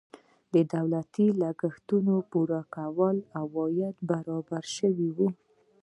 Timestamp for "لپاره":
3.17-3.31